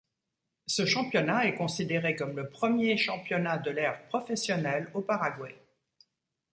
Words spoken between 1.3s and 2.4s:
est considéré comme